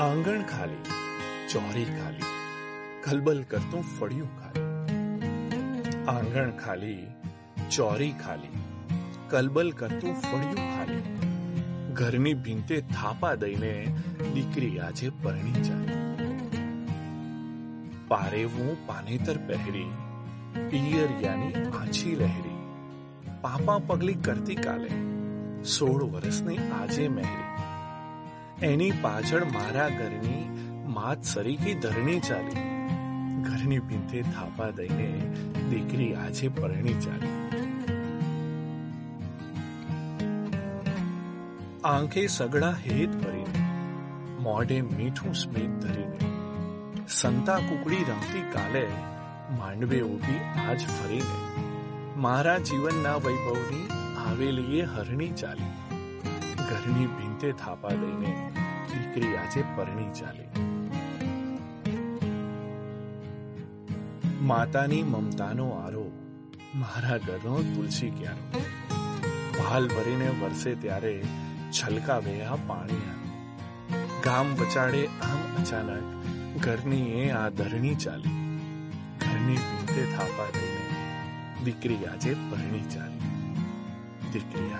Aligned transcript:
આંગણ 0.00 0.46
ખાલી 0.46 0.96
ચોરી 1.48 1.88
ખાલી 1.90 2.32
ખલબલ 3.04 3.40
કરતું 3.50 3.84
ફળિયું 3.90 4.32
ખાલી 4.38 4.66
આંગણ 6.08 6.50
ખાલી 6.56 7.02
ચોરી 7.70 8.14
ખાલી 8.18 8.64
કલબલ 9.30 9.70
કરતું 9.74 10.18
ફળિયું 10.20 10.66
ખાલી 10.70 11.04
ઘરની 11.94 12.34
ભીંતે 12.40 12.76
થાપા 12.90 13.34
દઈને 13.36 13.72
દીકરી 14.34 14.74
આજે 14.80 15.08
પરણી 15.22 15.62
ચાલી 15.62 16.02
પારેવું 18.10 18.70
પાનેતર 18.86 19.38
પહેરી 19.46 19.88
પિયરિયાની 20.66 21.64
આછી 21.72 22.14
લહેરી 22.16 22.58
પાપા 23.42 23.78
પગલી 23.88 24.18
કરતી 24.22 24.58
કાલે 24.60 24.92
સોળ 25.68 26.04
વર્ષની 26.12 26.60
આજે 26.74 27.08
મહેરી 27.10 27.49
એની 28.62 28.92
પાછળ 29.02 29.44
મારા 29.50 29.90
ઘરની 29.94 30.42
માત 30.90 31.26
સરીકી 31.26 31.76
ધરણી 31.78 32.20
ચાલી 32.20 32.66
ઘરની 33.46 33.80
ભીંતે 33.84 34.22
થાપા 34.28 34.70
દઈને 34.74 35.08
દીકરી 35.70 36.12
આજે 36.16 36.52
પરણી 36.54 36.96
ચાલી 37.00 37.34
આંખે 41.86 42.22
સગડા 42.28 42.72
હેત 42.80 43.18
ભરીને 43.18 43.66
મોઢે 44.40 44.78
મીઠું 44.88 45.34
સ્મિત 45.34 45.76
ધરીને 45.80 46.30
સંતા 47.14 47.58
કુકડી 47.64 48.04
રમતી 48.06 48.46
કાલે 48.52 48.84
માંડવે 49.56 50.00
ઉભી 50.06 50.40
આજ 50.62 50.86
ફરીને 50.88 51.38
મારા 52.18 52.58
જીવનના 52.64 53.16
વૈભવની 53.20 53.84
આવેલી 54.22 54.80
એ 54.80 54.88
હરણી 54.88 55.32
ચાલી 55.34 55.72
ઘરની 56.70 57.08
ભીંતે 57.08 57.52
થાપા 57.54 57.94
દઈને 57.94 58.32
દીકરી 58.88 59.32
આજે 59.36 59.64
પરણી 59.76 60.10
ચાલી 60.12 60.50
માતાની 64.42 65.02
મમતાનો 65.04 65.66
આરો 65.76 66.06
મારા 66.74 67.18
ઘરનો 67.18 67.56
તુલસી 67.68 68.10
ક્યારો 68.10 68.64
ભાલ 69.56 69.88
ભરીને 69.88 70.28
વરસે 70.40 70.72
ત્યારે 70.76 71.14
છલકાવે 71.70 72.34
આ 72.46 72.58
પાણી 72.66 73.16
ગામ 74.24 74.48
બચાડે 74.54 75.02
આમ 75.24 75.40
અચાનક 75.56 76.60
ઘરની 76.60 77.06
એ 77.18 77.24
આ 77.32 77.48
ધરણી 77.50 77.96
ચાલી 77.96 78.36
ઘરની 79.20 79.58
ભીંતે 79.62 80.02
થાપા 80.14 80.50
દઈને 80.54 80.84
દીકરી 81.64 82.00
આજે 82.04 82.32
પરણી 82.42 82.86
ચાલી 82.88 83.32
દીકરી 84.32 84.70
આજે 84.72 84.79